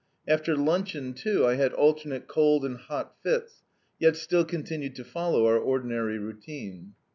After 0.27 0.57
luncheon 0.57 1.13
too, 1.13 1.45
I 1.45 1.53
had 1.57 1.73
alternate 1.73 2.27
cold 2.27 2.65
and 2.65 2.75
hot 2.75 3.17
fits, 3.21 3.61
yet 3.99 4.15
still 4.15 4.43
continued 4.45 4.95
to 4.95 5.03
follow 5.03 5.45
our 5.45 5.59
ordinary 5.59 6.17
routine. 6.17 6.95